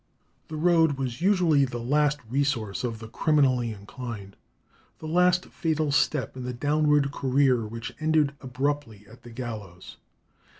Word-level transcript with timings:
The 0.47 0.55
road 0.55 0.93
was 0.93 1.21
usually 1.21 1.63
the 1.63 1.77
last 1.77 2.17
resource 2.27 2.83
of 2.83 2.97
the 2.97 3.07
criminally 3.07 3.71
inclined, 3.71 4.35
the 4.97 5.07
last 5.07 5.45
fatal 5.49 5.91
step 5.91 6.35
in 6.35 6.43
the 6.43 6.53
downward 6.53 7.11
career 7.11 7.67
which 7.67 7.93
ended 7.99 8.33
abruptly 8.41 9.05
at 9.07 9.21
the 9.21 9.29
gallows. 9.29 9.97